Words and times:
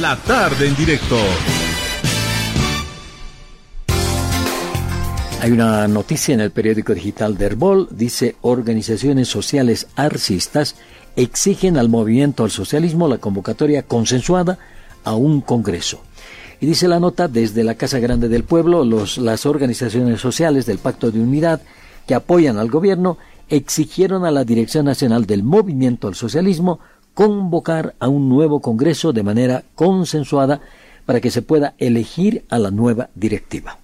La 0.00 0.14
tarde 0.14 0.68
en 0.68 0.76
directo. 0.76 1.16
Hay 5.40 5.50
una 5.50 5.88
noticia 5.88 6.34
en 6.34 6.40
el 6.40 6.50
periódico 6.50 6.92
digital 6.92 7.38
Derbol, 7.38 7.88
dice 7.90 8.36
organizaciones 8.42 9.28
sociales 9.28 9.86
arcistas 9.96 10.76
exigen 11.16 11.78
al 11.78 11.88
movimiento 11.88 12.44
al 12.44 12.50
socialismo 12.50 13.08
la 13.08 13.16
convocatoria 13.16 13.84
consensuada 13.84 14.58
a 15.02 15.14
un 15.14 15.40
congreso. 15.40 16.02
Y 16.60 16.66
dice 16.66 16.88
la 16.88 17.00
nota, 17.00 17.26
desde 17.26 17.64
la 17.64 17.76
Casa 17.76 17.98
Grande 17.98 18.28
del 18.28 18.44
Pueblo, 18.44 18.84
los, 18.84 19.16
las 19.16 19.46
organizaciones 19.46 20.20
sociales 20.20 20.66
del 20.66 20.76
Pacto 20.76 21.10
de 21.10 21.20
Unidad 21.20 21.62
que 22.06 22.14
apoyan 22.14 22.58
al 22.58 22.68
gobierno 22.68 23.16
exigieron 23.48 24.26
a 24.26 24.30
la 24.30 24.44
Dirección 24.44 24.84
Nacional 24.84 25.24
del 25.24 25.42
Movimiento 25.42 26.06
al 26.06 26.14
Socialismo 26.14 26.80
convocar 27.16 27.94
a 27.98 28.08
un 28.08 28.28
nuevo 28.28 28.60
Congreso 28.60 29.14
de 29.14 29.22
manera 29.22 29.64
consensuada 29.74 30.60
para 31.06 31.22
que 31.22 31.30
se 31.30 31.40
pueda 31.40 31.72
elegir 31.78 32.44
a 32.50 32.58
la 32.58 32.70
nueva 32.70 33.08
directiva. 33.14 33.78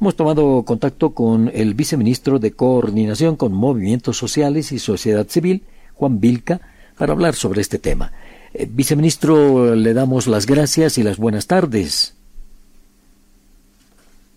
Hemos 0.00 0.14
tomado 0.14 0.62
contacto 0.62 1.10
con 1.10 1.50
el 1.52 1.74
viceministro 1.74 2.38
de 2.38 2.52
Coordinación 2.52 3.34
con 3.34 3.52
Movimientos 3.52 4.18
Sociales 4.18 4.70
y 4.70 4.78
Sociedad 4.78 5.26
Civil, 5.26 5.64
Juan 5.94 6.20
Vilca, 6.20 6.60
para 6.96 7.12
hablar 7.12 7.34
sobre 7.34 7.60
este 7.60 7.80
tema. 7.80 8.12
Eh, 8.52 8.68
viceministro, 8.70 9.74
le 9.74 9.92
damos 9.92 10.28
las 10.28 10.46
gracias 10.46 10.96
y 10.96 11.02
las 11.02 11.16
buenas 11.16 11.48
tardes. 11.48 12.14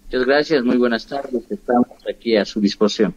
Muchas 0.05 0.26
gracias, 0.26 0.63
muy 0.63 0.77
buenas 0.77 1.05
tardes. 1.05 1.44
Estamos 1.52 1.88
aquí 2.10 2.36
a 2.36 2.46
su 2.46 2.60
disposición. 2.60 3.13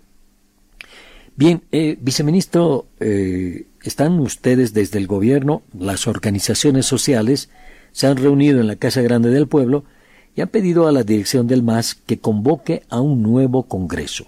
Bien, 1.36 1.62
eh, 1.72 1.96
viceministro, 1.98 2.84
eh, 3.00 3.64
están 3.82 4.18
ustedes 4.20 4.74
desde 4.74 4.98
el 4.98 5.06
gobierno, 5.06 5.62
las 5.78 6.06
organizaciones 6.06 6.86
sociales, 6.86 7.50
se 7.92 8.06
han 8.06 8.16
reunido 8.16 8.60
en 8.60 8.66
la 8.66 8.76
Casa 8.76 9.02
Grande 9.02 9.30
del 9.30 9.48
Pueblo 9.48 9.84
y 10.36 10.42
han 10.42 10.48
pedido 10.48 10.86
a 10.86 10.92
la 10.92 11.02
dirección 11.02 11.46
del 11.46 11.62
MAS 11.62 11.94
que 11.94 12.18
convoque 12.18 12.82
a 12.88 13.00
un 13.00 13.22
nuevo 13.22 13.64
Congreso. 13.64 14.26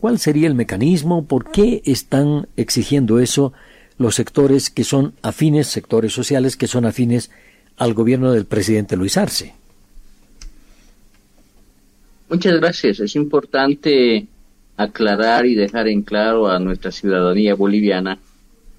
¿Cuál 0.00 0.18
sería 0.18 0.46
el 0.46 0.54
mecanismo? 0.54 1.24
¿Por 1.24 1.50
qué 1.50 1.82
están 1.84 2.48
exigiendo 2.56 3.18
eso 3.18 3.52
los 3.98 4.14
sectores 4.14 4.70
que 4.70 4.84
son 4.84 5.14
afines, 5.22 5.68
sectores 5.68 6.12
sociales 6.12 6.56
que 6.56 6.66
son 6.66 6.84
afines 6.84 7.30
al 7.76 7.94
gobierno 7.94 8.32
del 8.32 8.44
presidente 8.44 8.96
Luis 8.96 9.16
Arce? 9.16 9.54
Muchas 12.28 12.60
gracias. 12.60 13.00
Es 13.00 13.16
importante 13.16 14.26
aclarar 14.76 15.46
y 15.46 15.54
dejar 15.54 15.88
en 15.88 16.02
claro 16.02 16.48
a 16.48 16.58
nuestra 16.58 16.90
ciudadanía 16.90 17.54
boliviana 17.54 18.18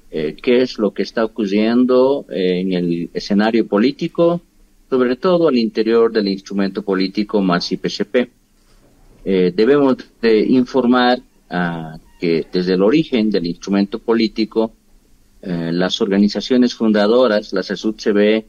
eh, 0.09 0.35
qué 0.41 0.61
es 0.61 0.77
lo 0.79 0.93
que 0.93 1.03
está 1.03 1.25
ocurriendo 1.25 2.25
eh, 2.29 2.61
en 2.61 2.73
el 2.73 3.09
escenario 3.13 3.67
político, 3.67 4.41
sobre 4.89 5.17
todo 5.17 5.49
al 5.49 5.57
interior 5.57 6.11
del 6.11 6.29
instrumento 6.29 6.81
político 6.81 7.41
más 7.41 7.69
IPCP. 7.71 8.29
Eh, 9.25 9.51
debemos 9.53 9.97
de 10.21 10.39
informar 10.39 11.19
a 11.49 11.97
que 12.19 12.45
desde 12.51 12.73
el 12.75 12.83
origen 12.83 13.29
del 13.29 13.45
instrumento 13.45 13.99
político, 13.99 14.71
las 15.39 16.01
organizaciones 16.01 16.73
fundadoras, 16.73 17.53
las 17.53 17.69
ASUCB, 17.69 18.43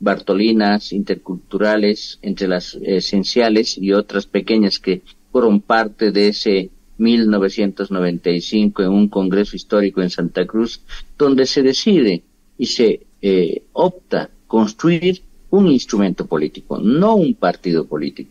Bartolinas, 0.00 0.92
interculturales, 0.92 2.18
entre 2.22 2.48
las 2.48 2.74
esenciales 2.74 3.78
y 3.78 3.92
otras 3.92 4.26
pequeñas 4.26 4.80
que 4.80 5.02
fueron 5.30 5.60
parte 5.60 6.10
de 6.10 6.28
ese 6.28 6.70
1995 7.02 8.82
en 8.82 8.88
un 8.90 9.08
congreso 9.08 9.56
histórico 9.56 10.00
en 10.00 10.10
Santa 10.10 10.46
Cruz, 10.46 10.80
donde 11.18 11.46
se 11.46 11.62
decide 11.62 12.22
y 12.56 12.66
se 12.66 13.06
eh, 13.20 13.64
opta 13.72 14.30
construir 14.46 15.22
un 15.50 15.68
instrumento 15.68 16.26
político, 16.26 16.78
no 16.78 17.16
un 17.16 17.34
partido 17.34 17.86
político. 17.86 18.30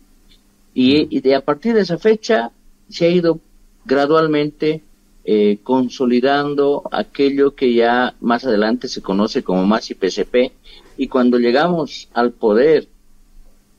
Y, 0.74 1.20
de 1.20 1.34
a 1.34 1.44
partir 1.44 1.74
de 1.74 1.82
esa 1.82 1.98
fecha 1.98 2.50
se 2.88 3.04
ha 3.04 3.10
ido 3.10 3.40
gradualmente 3.84 4.82
eh, 5.24 5.58
consolidando 5.62 6.82
aquello 6.90 7.54
que 7.54 7.74
ya 7.74 8.14
más 8.20 8.44
adelante 8.44 8.88
se 8.88 9.02
conoce 9.02 9.42
como 9.42 9.66
más 9.66 9.90
IPCP 9.90 10.52
y 10.96 11.08
cuando 11.08 11.38
llegamos 11.38 12.08
al 12.12 12.32
poder 12.32 12.88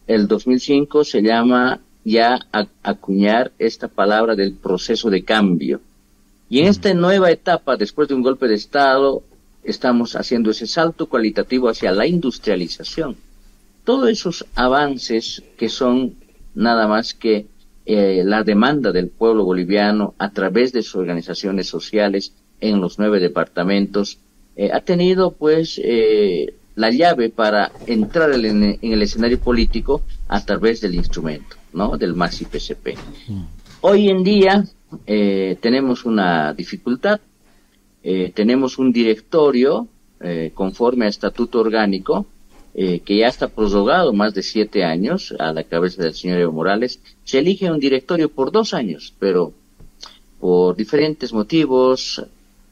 el 0.08 0.28
2005 0.28 1.04
se 1.04 1.22
llama 1.22 1.82
ya 2.04 2.40
acuñar 2.82 3.52
esta 3.60 3.88
palabra 3.88 4.36
del 4.36 4.54
proceso 4.54 5.10
de 5.10 5.24
cambio. 5.24 5.82
Y 6.50 6.60
en 6.60 6.68
esta 6.68 6.94
nueva 6.94 7.32
etapa, 7.32 7.78
después 7.78 8.08
de 8.08 8.16
un 8.16 8.22
golpe 8.22 8.48
de 8.48 8.56
Estado, 8.56 9.24
estamos 9.64 10.16
haciendo 10.16 10.52
ese 10.52 10.68
salto 10.68 11.08
cualitativo 11.08 11.70
hacia 11.70 11.92
la 11.92 12.06
industrialización. 12.06 13.16
Todos 13.86 14.10
esos 14.10 14.46
avances 14.56 15.44
que 15.58 15.70
son 15.70 16.16
nada 16.54 16.88
más 16.88 17.14
que 17.14 17.48
eh, 17.86 18.24
la 18.26 18.44
demanda 18.44 18.92
del 18.92 19.10
pueblo 19.10 19.44
boliviano 19.44 20.14
a 20.18 20.32
través 20.32 20.72
de 20.72 20.84
sus 20.84 20.96
organizaciones 20.96 21.68
sociales 21.68 22.34
en 22.62 22.80
los 22.80 22.98
nueve 22.98 23.20
departamentos, 23.20 24.20
eh, 24.56 24.70
ha 24.72 24.80
tenido 24.82 25.32
pues 25.32 25.82
eh, 25.84 26.54
la 26.76 26.92
llave 26.92 27.30
para 27.30 27.72
entrar 27.88 28.32
en 28.32 28.78
el 28.82 29.02
escenario 29.02 29.40
político 29.40 30.02
a 30.30 30.46
través 30.46 30.80
del 30.80 30.96
instrumento. 30.96 31.58
¿No? 31.74 31.98
del 31.98 32.14
MAS 32.14 32.42
IPCP. 32.42 32.98
Mm. 33.28 33.44
Hoy 33.82 34.10
en 34.10 34.24
día 34.24 34.66
eh, 35.06 35.58
tenemos 35.60 36.06
una 36.06 36.54
dificultad, 36.54 37.20
eh, 38.04 38.32
tenemos 38.34 38.78
un 38.78 38.92
directorio 38.92 39.88
eh, 40.20 40.52
conforme 40.54 41.06
a 41.06 41.10
estatuto 41.10 41.60
orgánico 41.60 42.26
que 42.76 43.18
ya 43.18 43.28
está 43.28 43.50
prorrogado 43.50 44.14
más 44.14 44.34
de 44.34 44.42
siete 44.42 44.84
años 44.84 45.32
a 45.38 45.54
la 45.54 45.64
cabeza 45.64 46.02
del 46.02 46.16
señor 46.16 46.40
Evo 46.40 46.54
Morales. 46.54 47.00
Se 47.24 47.38
elige 47.38 47.70
un 47.70 47.80
directorio 47.80 48.30
por 48.30 48.52
dos 48.52 48.74
años, 48.74 49.14
pero 49.20 49.54
por 50.40 50.76
diferentes 50.76 51.34
motivos 51.34 52.26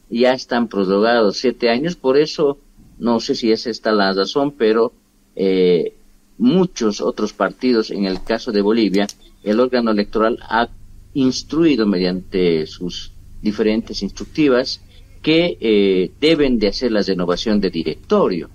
ya 0.09 0.33
están 0.33 0.67
prorrogados 0.67 1.37
siete 1.37 1.69
años, 1.69 1.95
por 1.95 2.17
eso 2.17 2.57
no 2.97 3.19
sé 3.19 3.33
si 3.35 3.51
esa 3.51 3.69
está 3.69 3.91
la 3.91 4.13
razón, 4.13 4.51
pero 4.51 4.91
eh, 5.35 5.95
muchos 6.41 7.01
otros 7.01 7.33
partidos, 7.33 7.91
en 7.91 8.05
el 8.05 8.23
caso 8.23 8.51
de 8.51 8.63
Bolivia, 8.63 9.05
el 9.43 9.59
órgano 9.59 9.91
electoral 9.91 10.39
ha 10.41 10.69
instruido 11.13 11.85
mediante 11.85 12.65
sus 12.65 13.11
diferentes 13.43 14.01
instructivas 14.01 14.81
que 15.21 15.57
eh, 15.61 16.11
deben 16.19 16.57
de 16.57 16.69
hacer 16.69 16.91
la 16.91 17.03
renovación 17.03 17.61
de 17.61 17.69
directorio. 17.69 18.49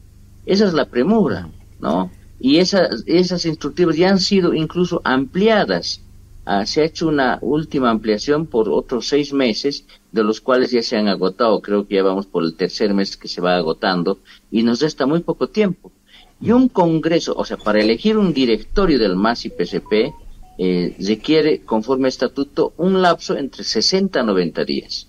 Esa 0.44 0.66
es 0.66 0.74
la 0.74 0.86
premura, 0.86 1.48
¿no? 1.80 2.10
Y 2.40 2.56
esas, 2.56 3.04
esas 3.06 3.46
instructivas 3.46 3.96
ya 3.96 4.10
han 4.10 4.18
sido 4.18 4.52
incluso 4.52 5.00
ampliadas. 5.04 6.00
Ah, 6.44 6.66
se 6.66 6.80
ha 6.80 6.84
hecho 6.84 7.06
una 7.06 7.38
última 7.40 7.90
ampliación 7.90 8.46
por 8.46 8.68
otros 8.68 9.06
seis 9.06 9.32
meses, 9.32 9.86
de 10.10 10.24
los 10.24 10.40
cuales 10.40 10.72
ya 10.72 10.82
se 10.82 10.96
han 10.96 11.06
agotado. 11.06 11.62
Creo 11.62 11.86
que 11.86 11.94
ya 11.94 12.02
vamos 12.02 12.26
por 12.26 12.42
el 12.42 12.56
tercer 12.56 12.92
mes 12.94 13.16
que 13.16 13.28
se 13.28 13.40
va 13.40 13.56
agotando 13.56 14.18
y 14.50 14.64
nos 14.64 14.80
resta 14.80 15.06
muy 15.06 15.20
poco 15.20 15.48
tiempo. 15.48 15.92
Y 16.40 16.50
un 16.50 16.68
Congreso, 16.68 17.34
o 17.36 17.44
sea, 17.44 17.56
para 17.56 17.80
elegir 17.80 18.18
un 18.18 18.32
directorio 18.32 18.98
del 18.98 19.16
MAS 19.16 19.46
y 19.46 19.50
PCP, 19.50 20.12
eh, 20.58 20.96
requiere, 20.98 21.60
conforme 21.60 22.08
estatuto, 22.08 22.72
un 22.76 23.00
lapso 23.02 23.36
entre 23.36 23.64
60 23.64 24.20
a 24.20 24.22
90 24.22 24.64
días. 24.64 25.08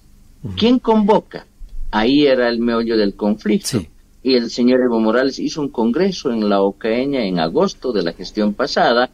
¿Quién 0.56 0.80
convoca? 0.80 1.46
Ahí 1.92 2.26
era 2.26 2.50
el 2.50 2.60
meollo 2.60 2.98
del 2.98 3.16
conflicto. 3.16 3.84
Y 4.24 4.36
el 4.36 4.50
señor 4.50 4.82
Evo 4.82 5.00
Morales 5.00 5.40
hizo 5.40 5.62
un 5.62 5.70
congreso 5.70 6.32
en 6.32 6.50
la 6.50 6.62
Ocaeña 6.62 7.24
en 7.24 7.40
agosto 7.40 7.94
de 7.94 8.04
la 8.04 8.14
gestión 8.14 8.54
pasada, 8.54 9.10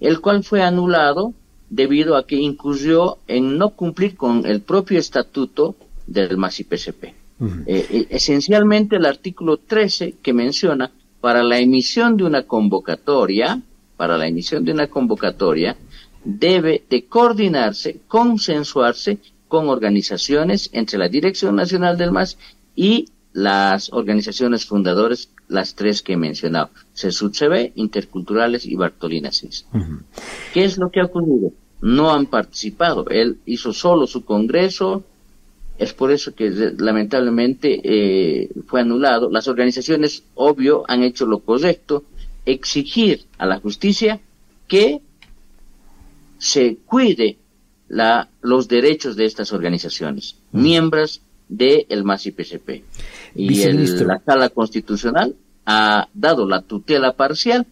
el 0.00 0.20
cual 0.20 0.44
fue 0.44 0.62
anulado 0.62 1.34
debido 1.70 2.16
a 2.16 2.26
que 2.26 2.36
incurrió 2.36 3.18
en 3.26 3.58
no 3.58 3.70
cumplir 3.70 4.16
con 4.16 4.46
el 4.46 4.60
propio 4.60 4.98
estatuto 4.98 5.76
del 6.06 6.36
MAS 6.36 6.60
y 6.60 6.64
PCP. 6.64 7.04
Eh, 7.04 7.14
eh, 7.66 8.06
esencialmente 8.10 8.96
el 8.96 9.04
artículo 9.04 9.58
13 9.58 10.14
que 10.22 10.32
menciona 10.32 10.90
para 11.26 11.42
la 11.42 11.58
emisión 11.58 12.16
de 12.16 12.22
una 12.22 12.44
convocatoria, 12.44 13.60
para 13.96 14.16
la 14.16 14.28
emisión 14.28 14.64
de 14.64 14.70
una 14.70 14.86
convocatoria, 14.86 15.76
debe 16.24 16.84
de 16.88 17.06
coordinarse, 17.06 18.02
consensuarse 18.06 19.18
con 19.48 19.68
organizaciones 19.68 20.70
entre 20.72 21.00
la 21.00 21.08
Dirección 21.08 21.56
Nacional 21.56 21.98
del 21.98 22.12
MAS 22.12 22.38
y 22.76 23.06
las 23.32 23.92
organizaciones 23.92 24.66
fundadoras, 24.66 25.28
las 25.48 25.74
tres 25.74 26.00
que 26.00 26.12
he 26.12 26.16
mencionado, 26.16 26.70
CESUCB, 26.94 27.72
Interculturales 27.74 28.64
y 28.64 28.76
Bartolina 28.76 29.32
CIS. 29.32 29.66
¿Qué 30.54 30.62
es 30.62 30.78
lo 30.78 30.90
que 30.92 31.00
ha 31.00 31.06
ocurrido? 31.06 31.50
No 31.80 32.12
han 32.12 32.26
participado. 32.26 33.04
Él 33.08 33.40
hizo 33.46 33.72
solo 33.72 34.06
su 34.06 34.24
congreso, 34.24 35.02
es 35.78 35.92
por 35.92 36.10
eso 36.10 36.34
que 36.34 36.50
lamentablemente 36.78 37.80
eh, 37.84 38.50
fue 38.66 38.80
anulado. 38.80 39.30
Las 39.30 39.48
organizaciones, 39.48 40.22
obvio, 40.34 40.84
han 40.88 41.02
hecho 41.02 41.26
lo 41.26 41.40
correcto, 41.40 42.04
exigir 42.44 43.24
a 43.38 43.46
la 43.46 43.58
justicia 43.60 44.20
que 44.68 45.00
se 46.38 46.78
cuide 46.86 47.38
la, 47.88 48.28
los 48.40 48.68
derechos 48.68 49.16
de 49.16 49.26
estas 49.26 49.52
organizaciones, 49.52 50.36
mm. 50.52 50.62
miembros 50.62 51.20
del 51.48 52.04
MAS 52.04 52.26
IPCP. 52.26 52.82
Y 53.34 53.62
el, 53.62 54.06
la 54.06 54.20
sala 54.24 54.48
constitucional 54.48 55.36
ha 55.66 56.08
dado 56.14 56.48
la 56.48 56.62
tutela 56.62 57.12
parcial, 57.14 57.66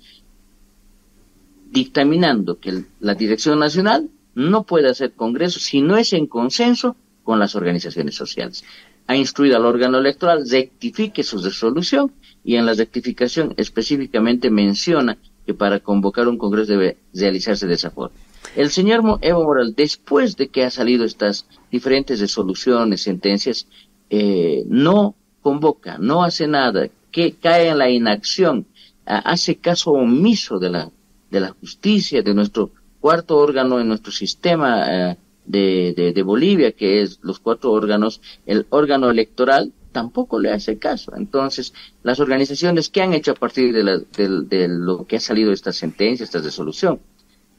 dictaminando 1.71 2.59
que 2.61 2.85
la 3.01 3.15
Dirección 3.15 3.59
Nacional 3.59 4.11
no 4.35 4.65
puede 4.65 4.91
hacer 4.91 5.13
congreso 5.13 5.59
si 5.59 5.81
no 5.81 5.97
es 5.97 6.13
en 6.13 6.27
consenso 6.27 6.97
con 7.25 7.39
las 7.41 7.57
organizaciones 7.57 8.15
sociales. 8.15 8.65
Ha 9.07 9.17
instruido 9.17 9.57
al 9.57 9.67
órgano 9.67 9.99
electoral 9.99 10.49
rectifique 10.49 11.25
su 11.25 11.43
resolución 11.43 12.13
y 12.45 12.57
en 12.57 12.67
la 12.67 12.75
rectificación 12.75 13.55
específicamente 13.57 14.51
menciona 14.51 15.19
que 15.45 15.55
para 15.55 15.81
convocar 15.81 16.29
un 16.29 16.39
congreso 16.39 16.73
debe 16.73 16.99
realizarse 17.13 17.67
de 17.67 17.75
esa 17.75 17.91
forma. 17.91 18.17
El 18.55 18.71
señor 18.71 19.03
Evo 19.21 19.43
Morales, 19.43 19.75
después 19.75 20.37
de 20.37 20.49
que 20.49 20.65
ha 20.65 20.71
salido 20.71 21.05
estas 21.05 21.47
diferentes 21.73 22.21
resoluciones, 22.21 23.03
sentencias, 23.03 23.67
eh, 24.11 24.65
no 24.69 25.17
convoca, 25.43 25.99
no 25.99 26.23
hace 26.23 26.47
nada, 26.47 26.89
que 27.11 27.33
cae 27.33 27.69
en 27.69 27.79
la 27.79 27.91
inacción, 27.91 28.67
hace 29.07 29.57
caso 29.57 29.93
omiso 29.93 30.59
de 30.59 30.71
la, 30.71 30.91
de 31.31 31.41
la 31.41 31.51
justicia, 31.51 32.23
de 32.23 32.35
nuestro 32.35 32.71
cuarto 33.01 33.37
órgano 33.37 33.81
en 33.81 33.89
nuestro 33.89 34.13
sistema 34.13 35.11
eh, 35.11 35.17
de, 35.47 36.13
de, 36.15 36.23
Bolivia, 36.23 36.73
que 36.73 37.03
es 37.03 37.19
los 37.23 37.39
cuatro 37.39 37.73
órganos, 37.73 38.21
el 38.47 38.67
órgano 38.71 39.11
electoral 39.11 39.73
tampoco 39.93 40.41
le 40.41 40.51
hace 40.51 40.79
caso. 40.79 41.13
Entonces, 41.17 41.73
las 42.03 42.21
organizaciones 42.21 42.89
que 42.89 43.03
han 43.03 43.15
hecho 43.15 43.33
a 43.33 43.37
partir 43.37 43.73
de, 43.73 44.05
de, 44.17 44.69
lo 44.69 45.07
que 45.07 45.17
ha 45.17 45.21
salido 45.21 45.49
de 45.49 45.55
esta 45.55 45.73
sentencia, 45.73 46.25
esta 46.25 46.41
resolución, 46.41 47.01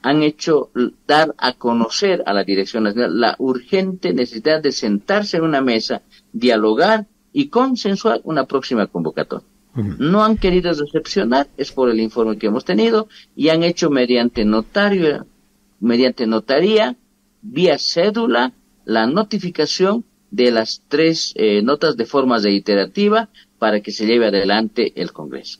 han 0.02 0.22
hecho 0.22 0.70
dar 1.08 1.34
a 1.38 1.54
conocer 1.54 2.22
a 2.28 2.34
la 2.34 2.44
Dirección 2.44 2.84
Nacional 2.84 3.20
la 3.20 3.36
urgente 3.40 4.14
necesidad 4.14 4.62
de 4.62 4.72
sentarse 4.72 5.38
en 5.38 5.44
una 5.44 5.62
mesa, 5.62 6.04
dialogar 6.32 7.08
y 7.34 7.48
consensuar 7.48 8.22
una 8.24 8.46
próxima 8.46 8.88
convocatoria. 8.88 9.48
No 9.76 10.24
han 10.24 10.38
querido 10.38 10.74
decepcionar, 10.74 11.50
es 11.58 11.74
por 11.74 11.90
el 11.90 12.00
informe 12.00 12.38
que 12.38 12.48
hemos 12.48 12.64
tenido, 12.64 13.10
y 13.36 13.50
han 13.50 13.62
hecho 13.64 13.90
mediante 13.90 14.46
notario, 14.46 15.26
mediante 15.82 16.28
notaría, 16.28 16.96
vía 17.46 17.78
cédula, 17.78 18.54
la 18.86 19.08
notificación 19.08 20.04
de 20.32 20.52
las 20.52 20.82
tres 20.88 21.34
eh, 21.36 21.62
notas 21.62 21.96
de 21.96 22.06
forma 22.06 22.38
reiterativa 22.40 23.30
para 23.60 23.80
que 23.82 23.92
se 23.92 24.06
lleve 24.06 24.28
adelante 24.28 24.94
el 24.96 25.12
Congreso. 25.14 25.60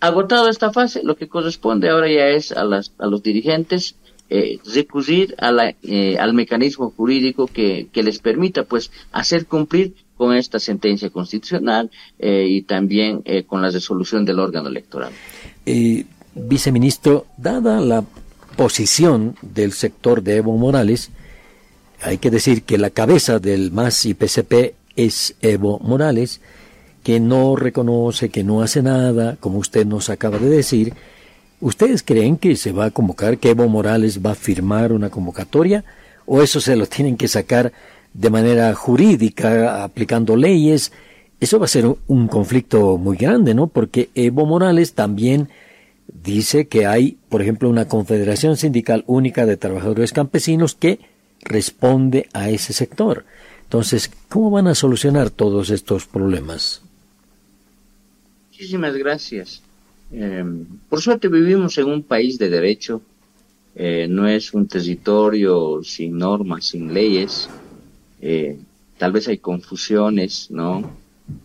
Agotado 0.00 0.48
esta 0.48 0.72
fase, 0.72 1.02
lo 1.04 1.16
que 1.16 1.28
corresponde 1.28 1.88
ahora 1.88 2.08
ya 2.08 2.26
es 2.26 2.50
a, 2.50 2.64
las, 2.64 2.92
a 2.98 3.06
los 3.06 3.22
dirigentes 3.22 3.94
eh, 4.34 4.58
recurrir 4.74 5.34
a 5.38 5.52
la, 5.52 5.74
eh, 5.82 6.16
al 6.18 6.32
mecanismo 6.32 6.90
jurídico 6.96 7.46
que, 7.46 7.88
que, 7.92 8.02
les 8.02 8.18
permita 8.18 8.64
pues 8.64 8.90
hacer 9.12 9.44
cumplir 9.44 9.94
con 10.16 10.34
esta 10.34 10.58
sentencia 10.58 11.10
constitucional 11.10 11.90
eh, 12.18 12.46
y 12.48 12.62
también 12.62 13.22
con 13.46 13.60
la 13.60 13.70
resolución 13.70 14.24
del 14.24 14.38
órgano 14.38 14.68
electoral. 14.68 15.12
Viceministro, 16.34 17.26
dada 17.36 17.78
la 17.80 18.04
posición 18.56 19.36
del 19.42 19.72
sector 19.72 20.22
de 20.22 20.36
Evo 20.36 20.56
Morales, 20.56 21.10
hay 22.02 22.18
que 22.18 22.30
decir 22.30 22.62
que 22.62 22.78
la 22.78 22.90
cabeza 22.90 23.38
del 23.38 23.70
MAS 23.72 24.06
y 24.06 24.14
PCP 24.14 24.74
es 24.96 25.34
Evo 25.40 25.78
Morales, 25.80 26.40
que 27.02 27.20
no 27.20 27.56
reconoce, 27.56 28.28
que 28.28 28.44
no 28.44 28.62
hace 28.62 28.82
nada, 28.82 29.36
como 29.40 29.58
usted 29.58 29.86
nos 29.86 30.10
acaba 30.10 30.38
de 30.38 30.48
decir. 30.48 30.94
¿Ustedes 31.60 32.02
creen 32.02 32.36
que 32.36 32.56
se 32.56 32.72
va 32.72 32.86
a 32.86 32.90
convocar, 32.90 33.38
que 33.38 33.50
Evo 33.50 33.68
Morales 33.68 34.20
va 34.24 34.32
a 34.32 34.36
firmar 34.36 34.92
una 34.92 35.10
convocatoria? 35.10 35.84
¿O 36.26 36.42
eso 36.42 36.60
se 36.60 36.76
lo 36.76 36.86
tienen 36.86 37.16
que 37.16 37.28
sacar 37.28 37.72
de 38.14 38.30
manera 38.30 38.74
jurídica, 38.74 39.82
aplicando 39.82 40.36
leyes, 40.36 40.92
eso 41.40 41.58
va 41.58 41.64
a 41.64 41.68
ser 41.68 41.86
un 42.06 42.28
conflicto 42.28 42.98
muy 42.98 43.16
grande, 43.16 43.52
¿no? 43.52 43.66
Porque 43.66 44.10
Evo 44.14 44.46
Morales 44.46 44.92
también 44.94 45.48
dice 46.12 46.68
que 46.68 46.86
hay, 46.86 47.18
por 47.28 47.42
ejemplo, 47.42 47.68
una 47.68 47.88
confederación 47.88 48.56
sindical 48.56 49.04
única 49.06 49.46
de 49.46 49.56
trabajadores 49.56 50.12
campesinos 50.12 50.74
que 50.74 51.00
responde 51.42 52.28
a 52.32 52.50
ese 52.50 52.72
sector. 52.72 53.24
Entonces, 53.64 54.10
¿cómo 54.28 54.50
van 54.50 54.68
a 54.68 54.74
solucionar 54.74 55.30
todos 55.30 55.70
estos 55.70 56.06
problemas? 56.06 56.82
Muchísimas 58.50 58.94
gracias. 58.94 59.62
Em, 60.12 60.66
por 60.88 61.00
suerte 61.00 61.28
vivimos 61.28 61.78
en 61.78 61.86
un 61.86 62.02
país 62.02 62.38
de 62.38 62.50
derecho, 62.50 63.00
eh, 63.74 64.06
no 64.08 64.28
es 64.28 64.52
un 64.52 64.68
territorio 64.68 65.82
sin 65.82 66.18
normas, 66.18 66.66
sin 66.66 66.92
leyes, 66.92 67.48
eh, 68.20 68.58
tal 68.98 69.12
vez 69.12 69.26
hay 69.28 69.38
confusiones, 69.38 70.50
¿no? 70.50 70.90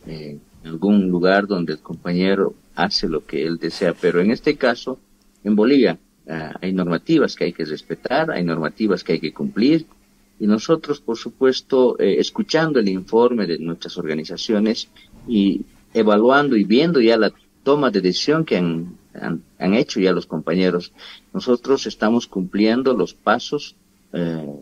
Eh, 0.05 0.37
en 0.63 0.69
algún 0.69 1.09
lugar 1.09 1.47
donde 1.47 1.73
el 1.73 1.79
compañero 1.79 2.53
hace 2.77 3.09
lo 3.09 3.25
que 3.25 3.45
él 3.45 3.57
desea, 3.57 3.93
pero 3.99 4.21
en 4.21 4.31
este 4.31 4.55
caso, 4.55 4.99
en 5.43 5.55
Bolivia, 5.55 5.97
ah, 6.29 6.53
hay 6.61 6.71
normativas 6.71 7.35
que 7.35 7.45
hay 7.45 7.53
que 7.53 7.65
respetar, 7.65 8.29
hay 8.31 8.43
normativas 8.43 9.03
que 9.03 9.13
hay 9.13 9.19
que 9.19 9.33
cumplir, 9.33 9.87
y 10.39 10.45
nosotros, 10.45 11.01
por 11.01 11.17
supuesto, 11.17 11.99
eh, 11.99 12.17
escuchando 12.19 12.79
el 12.79 12.87
informe 12.87 13.47
de 13.47 13.57
nuestras 13.57 13.97
organizaciones 13.97 14.89
y 15.27 15.65
evaluando 15.91 16.55
y 16.55 16.63
viendo 16.63 17.01
ya 17.01 17.17
la 17.17 17.33
toma 17.63 17.89
de 17.89 18.01
decisión 18.01 18.45
que 18.45 18.57
han, 18.57 18.95
han, 19.57 19.73
hecho 19.73 19.99
ya 19.99 20.11
los 20.11 20.27
compañeros, 20.27 20.93
nosotros 21.33 21.87
estamos 21.87 22.27
cumpliendo 22.27 22.93
los 22.93 23.15
pasos 23.15 23.75
eh, 24.13 24.55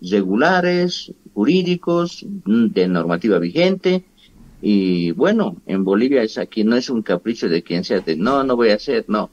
regulares, 0.00 1.12
jurídicos, 1.34 2.24
de 2.46 2.88
normativa 2.88 3.38
vigente. 3.38 4.04
Y 4.64 5.10
bueno, 5.10 5.56
en 5.66 5.82
Bolivia 5.82 6.22
es 6.22 6.38
aquí, 6.38 6.62
no 6.62 6.76
es 6.76 6.88
un 6.88 7.02
capricho 7.02 7.48
de 7.48 7.64
quien 7.64 7.82
sea 7.82 7.98
de 7.98 8.14
no, 8.14 8.44
no 8.44 8.54
voy 8.54 8.70
a 8.70 8.76
hacer, 8.76 9.04
no. 9.08 9.28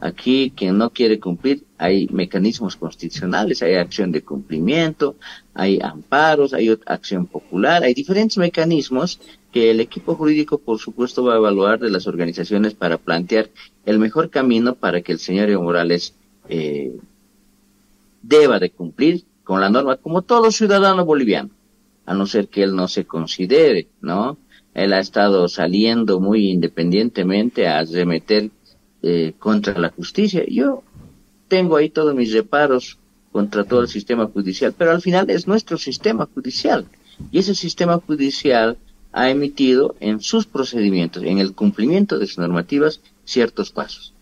Aquí 0.00 0.54
quien 0.56 0.78
no 0.78 0.88
quiere 0.88 1.20
cumplir, 1.20 1.64
hay 1.76 2.08
mecanismos 2.10 2.76
constitucionales, 2.76 3.62
hay 3.62 3.74
acción 3.74 4.10
de 4.10 4.22
cumplimiento, 4.22 5.16
hay 5.52 5.78
amparos, 5.82 6.54
hay 6.54 6.74
acción 6.86 7.26
popular, 7.26 7.82
hay 7.82 7.92
diferentes 7.92 8.38
mecanismos 8.38 9.20
que 9.52 9.70
el 9.70 9.80
equipo 9.80 10.14
jurídico, 10.14 10.56
por 10.56 10.78
supuesto, 10.78 11.24
va 11.24 11.34
a 11.34 11.36
evaluar 11.36 11.78
de 11.78 11.90
las 11.90 12.06
organizaciones 12.06 12.72
para 12.72 12.96
plantear 12.96 13.50
el 13.84 13.98
mejor 13.98 14.30
camino 14.30 14.74
para 14.74 15.02
que 15.02 15.12
el 15.12 15.18
señor 15.18 15.50
Evo 15.50 15.64
Morales 15.64 16.14
eh, 16.48 16.96
deba 18.22 18.58
de 18.58 18.70
cumplir 18.70 19.24
con 19.44 19.60
la 19.60 19.68
norma, 19.68 19.98
como 19.98 20.22
todo 20.22 20.50
ciudadano 20.50 21.04
boliviano, 21.04 21.50
a 22.06 22.14
no 22.14 22.24
ser 22.24 22.48
que 22.48 22.62
él 22.62 22.74
no 22.74 22.88
se 22.88 23.04
considere, 23.04 23.88
¿no? 24.00 24.38
Él 24.84 24.92
ha 24.92 25.00
estado 25.00 25.48
saliendo 25.48 26.20
muy 26.20 26.50
independientemente 26.50 27.68
a 27.68 27.84
remeter 27.84 28.50
eh, 29.02 29.34
contra 29.38 29.78
la 29.78 29.90
justicia. 29.90 30.42
Yo 30.48 30.82
tengo 31.48 31.76
ahí 31.76 31.90
todos 31.90 32.14
mis 32.14 32.32
reparos 32.32 32.98
contra 33.32 33.64
todo 33.64 33.82
el 33.82 33.88
sistema 33.88 34.26
judicial, 34.26 34.74
pero 34.76 34.90
al 34.90 35.02
final 35.02 35.28
es 35.30 35.46
nuestro 35.46 35.76
sistema 35.78 36.28
judicial. 36.34 36.86
Y 37.30 37.38
ese 37.40 37.54
sistema 37.54 37.98
judicial 37.98 38.78
ha 39.12 39.28
emitido 39.28 39.96
en 40.00 40.20
sus 40.20 40.46
procedimientos, 40.46 41.24
en 41.24 41.38
el 41.38 41.54
cumplimiento 41.54 42.18
de 42.18 42.26
sus 42.26 42.38
normativas, 42.38 43.00
ciertos 43.24 43.70
pasos. 43.70 44.14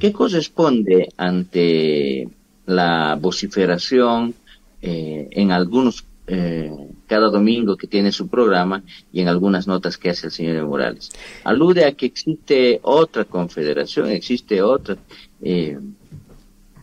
¿Qué 0.00 0.12
corresponde 0.12 1.10
ante 1.16 2.28
la 2.64 3.16
vociferación, 3.20 4.34
eh, 4.82 5.28
en 5.30 5.52
algunos, 5.52 6.04
eh, 6.28 6.72
cada 7.06 7.28
domingo 7.28 7.76
que 7.76 7.86
tiene 7.86 8.10
su 8.10 8.26
programa 8.26 8.82
y 9.12 9.20
en 9.20 9.28
algunas 9.28 9.68
notas 9.68 9.96
que 9.96 10.10
hace 10.10 10.26
el 10.26 10.32
señor 10.32 10.66
Morales. 10.66 11.10
Alude 11.44 11.84
a 11.84 11.92
que 11.92 12.06
existe 12.06 12.80
otra 12.82 13.24
confederación, 13.24 14.10
existe 14.10 14.60
otra. 14.60 14.96
Eh, 15.40 15.78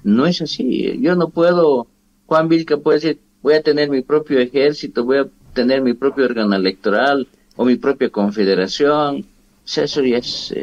no 0.04 0.26
es 0.26 0.42
así. 0.42 0.98
Yo 1.02 1.16
no 1.16 1.30
puedo, 1.30 1.88
Juan 2.26 2.48
Vilca 2.48 2.78
puede 2.78 3.00
decir, 3.00 3.20
voy 3.42 3.56
a 3.56 3.62
tener 3.62 3.90
mi 3.90 4.02
propio 4.02 4.40
ejército, 4.40 5.04
voy 5.04 5.18
a 5.18 5.28
tener 5.54 5.82
mi 5.82 5.94
propio 5.94 6.24
órgano 6.24 6.56
electoral 6.56 7.28
o 7.58 7.66
mi 7.66 7.76
propia 7.76 8.10
confederación. 8.10 9.26
eso 9.66 10.02
ya 10.04 10.18
es, 10.18 10.54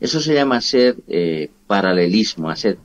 eso 0.00 0.20
se 0.20 0.34
llama 0.34 0.56
hacer 0.56 0.96
paralelismo, 1.66 2.48
hacer 2.48 2.78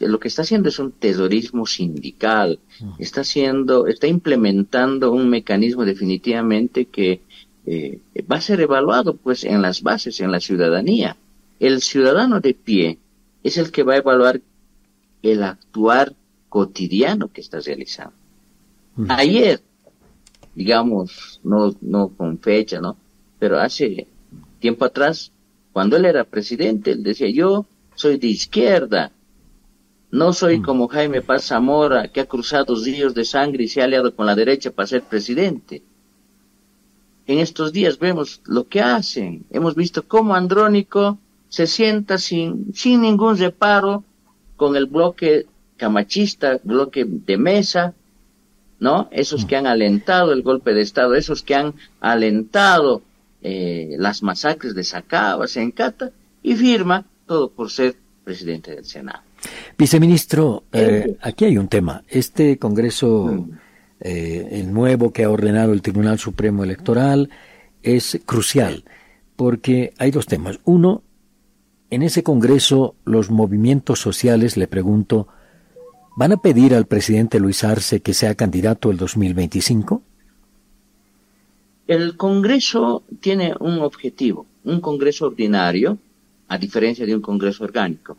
lo 0.00 0.18
que 0.18 0.28
está 0.28 0.42
haciendo 0.42 0.68
es 0.68 0.78
un 0.78 0.92
terrorismo 0.92 1.66
sindical, 1.66 2.58
está 2.98 3.20
haciendo, 3.20 3.86
está 3.86 4.06
implementando 4.06 5.12
un 5.12 5.28
mecanismo 5.30 5.84
definitivamente 5.84 6.86
que 6.86 7.20
eh, 7.66 8.00
va 8.30 8.36
a 8.36 8.40
ser 8.40 8.60
evaluado 8.60 9.14
pues 9.14 9.44
en 9.44 9.62
las 9.62 9.82
bases, 9.82 10.20
en 10.20 10.32
la 10.32 10.40
ciudadanía. 10.40 11.16
El 11.60 11.80
ciudadano 11.80 12.40
de 12.40 12.54
pie 12.54 12.98
es 13.42 13.56
el 13.56 13.70
que 13.70 13.82
va 13.82 13.94
a 13.94 13.98
evaluar 13.98 14.40
el 15.22 15.42
actuar 15.42 16.14
cotidiano 16.48 17.28
que 17.28 17.40
está 17.40 17.60
realizando. 17.60 18.14
Ayer, 19.08 19.60
digamos, 20.54 21.40
no, 21.44 21.74
no 21.80 22.08
con 22.08 22.38
fecha, 22.38 22.80
¿no? 22.80 22.96
Pero 23.38 23.60
hace 23.60 24.08
tiempo 24.58 24.84
atrás, 24.84 25.30
cuando 25.72 25.96
él 25.96 26.04
era 26.04 26.24
presidente, 26.24 26.92
él 26.92 27.04
decía, 27.04 27.28
yo 27.30 27.66
soy 27.94 28.18
de 28.18 28.26
izquierda, 28.26 29.12
no 30.10 30.32
soy 30.32 30.58
mm. 30.58 30.62
como 30.62 30.88
Jaime 30.88 31.22
Paz 31.22 31.46
Zamora, 31.46 32.08
que 32.08 32.20
ha 32.20 32.26
cruzado 32.26 32.74
ríos 32.82 33.14
de 33.14 33.24
sangre 33.24 33.64
y 33.64 33.68
se 33.68 33.80
ha 33.80 33.84
aliado 33.84 34.14
con 34.14 34.26
la 34.26 34.34
derecha 34.34 34.70
para 34.70 34.86
ser 34.86 35.02
presidente. 35.02 35.82
En 37.26 37.38
estos 37.38 37.72
días 37.72 37.98
vemos 37.98 38.40
lo 38.46 38.68
que 38.68 38.80
hacen. 38.80 39.44
Hemos 39.50 39.74
visto 39.74 40.08
cómo 40.08 40.34
Andrónico 40.34 41.18
se 41.50 41.66
sienta 41.66 42.16
sin, 42.16 42.72
sin 42.74 43.02
ningún 43.02 43.36
reparo 43.36 44.02
con 44.56 44.76
el 44.76 44.86
bloque 44.86 45.46
camachista, 45.76 46.58
bloque 46.64 47.04
de 47.06 47.36
mesa, 47.36 47.94
¿no? 48.80 49.08
Esos 49.10 49.44
que 49.44 49.56
han 49.56 49.66
alentado 49.66 50.32
el 50.32 50.42
golpe 50.42 50.72
de 50.72 50.80
Estado, 50.80 51.14
esos 51.14 51.42
que 51.42 51.54
han 51.54 51.74
alentado 52.00 53.02
eh, 53.42 53.94
las 53.98 54.22
masacres 54.22 54.74
de 54.74 54.84
Sacaba, 54.84 55.46
Sencata, 55.46 56.10
y 56.42 56.54
firma 56.54 57.04
todo 57.26 57.50
por 57.50 57.70
ser 57.70 57.96
presidente 58.24 58.74
del 58.74 58.84
Senado. 58.84 59.27
Viceministro, 59.76 60.64
eh, 60.72 61.16
aquí 61.20 61.44
hay 61.44 61.58
un 61.58 61.68
tema. 61.68 62.02
Este 62.08 62.58
Congreso, 62.58 63.26
mm. 63.26 63.50
eh, 64.00 64.48
el 64.52 64.72
nuevo 64.72 65.12
que 65.12 65.24
ha 65.24 65.30
ordenado 65.30 65.72
el 65.72 65.82
Tribunal 65.82 66.18
Supremo 66.18 66.64
Electoral, 66.64 67.30
es 67.82 68.20
crucial, 68.26 68.84
porque 69.36 69.92
hay 69.98 70.10
dos 70.10 70.26
temas. 70.26 70.58
Uno, 70.64 71.02
en 71.90 72.02
ese 72.02 72.22
Congreso 72.22 72.96
los 73.04 73.30
movimientos 73.30 74.00
sociales, 74.00 74.56
le 74.56 74.66
pregunto, 74.66 75.28
¿van 76.16 76.32
a 76.32 76.36
pedir 76.38 76.74
al 76.74 76.86
presidente 76.86 77.38
Luis 77.38 77.64
Arce 77.64 78.00
que 78.00 78.14
sea 78.14 78.34
candidato 78.34 78.90
el 78.90 78.96
2025? 78.96 80.02
El 81.86 82.16
Congreso 82.18 83.02
tiene 83.20 83.54
un 83.60 83.78
objetivo, 83.78 84.44
un 84.64 84.80
Congreso 84.80 85.26
ordinario, 85.26 85.96
a 86.48 86.58
diferencia 86.58 87.06
de 87.06 87.14
un 87.14 87.22
Congreso 87.22 87.64
orgánico. 87.64 88.16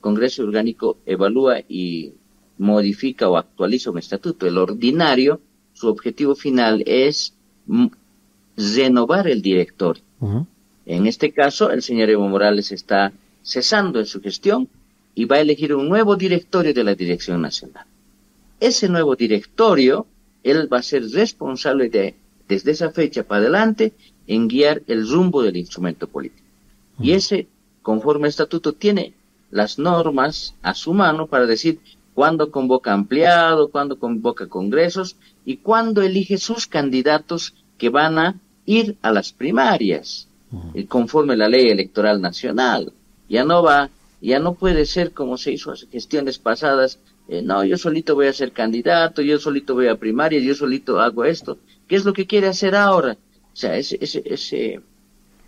Congreso 0.00 0.42
orgánico 0.44 0.98
evalúa 1.06 1.60
y 1.68 2.12
modifica 2.58 3.28
o 3.28 3.36
actualiza 3.36 3.90
un 3.90 3.98
estatuto. 3.98 4.46
El 4.46 4.58
ordinario, 4.58 5.40
su 5.72 5.88
objetivo 5.88 6.34
final 6.34 6.82
es 6.86 7.34
renovar 8.56 9.28
el 9.28 9.42
directorio. 9.42 10.02
En 10.86 11.06
este 11.06 11.32
caso, 11.32 11.70
el 11.70 11.82
señor 11.82 12.10
Evo 12.10 12.28
Morales 12.28 12.72
está 12.72 13.12
cesando 13.42 13.98
en 13.98 14.06
su 14.06 14.20
gestión 14.20 14.68
y 15.14 15.24
va 15.24 15.36
a 15.36 15.40
elegir 15.40 15.74
un 15.74 15.88
nuevo 15.88 16.16
directorio 16.16 16.72
de 16.72 16.84
la 16.84 16.94
Dirección 16.94 17.42
Nacional. 17.42 17.86
Ese 18.60 18.88
nuevo 18.88 19.14
directorio, 19.14 20.06
él 20.42 20.72
va 20.72 20.78
a 20.78 20.82
ser 20.82 21.08
responsable 21.10 21.88
de, 21.88 22.14
desde 22.48 22.72
esa 22.72 22.90
fecha 22.90 23.22
para 23.22 23.42
adelante, 23.42 23.92
en 24.26 24.48
guiar 24.48 24.82
el 24.86 25.08
rumbo 25.08 25.42
del 25.42 25.56
instrumento 25.56 26.06
político. 26.08 26.46
Y 27.00 27.12
ese, 27.12 27.46
conforme 27.82 28.24
al 28.26 28.30
estatuto, 28.30 28.72
tiene 28.72 29.14
las 29.50 29.78
normas 29.78 30.54
a 30.62 30.74
su 30.74 30.92
mano 30.94 31.26
para 31.26 31.46
decir 31.46 31.80
cuándo 32.14 32.50
convoca 32.50 32.92
ampliado, 32.92 33.70
cuándo 33.70 33.98
convoca 33.98 34.48
congresos 34.48 35.16
y 35.44 35.58
cuándo 35.58 36.02
elige 36.02 36.38
sus 36.38 36.66
candidatos 36.66 37.54
que 37.76 37.88
van 37.88 38.18
a 38.18 38.40
ir 38.66 38.96
a 39.02 39.12
las 39.12 39.32
primarias, 39.32 40.28
eh, 40.74 40.86
conforme 40.86 41.36
la 41.36 41.48
ley 41.48 41.68
electoral 41.68 42.20
nacional. 42.20 42.92
Ya 43.28 43.44
no 43.44 43.62
va, 43.62 43.90
ya 44.20 44.38
no 44.40 44.54
puede 44.54 44.84
ser 44.84 45.12
como 45.12 45.36
se 45.36 45.52
hizo 45.52 45.72
en 45.72 45.90
gestiones 45.90 46.38
pasadas, 46.38 46.98
eh, 47.28 47.42
no, 47.42 47.62
yo 47.62 47.76
solito 47.76 48.14
voy 48.14 48.26
a 48.26 48.32
ser 48.32 48.52
candidato, 48.52 49.22
yo 49.22 49.38
solito 49.38 49.74
voy 49.74 49.88
a 49.88 49.96
primaria, 49.96 50.40
yo 50.40 50.54
solito 50.54 51.00
hago 51.00 51.24
esto. 51.24 51.58
¿Qué 51.86 51.96
es 51.96 52.04
lo 52.04 52.12
que 52.12 52.26
quiere 52.26 52.48
hacer 52.48 52.74
ahora? 52.74 53.16
O 53.52 53.56
sea, 53.56 53.76
ese, 53.76 53.98
ese, 54.00 54.22
ese, 54.24 54.80